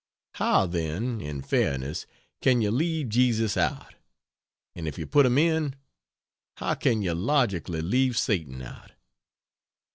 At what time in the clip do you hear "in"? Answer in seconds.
1.21-1.43, 5.37-5.75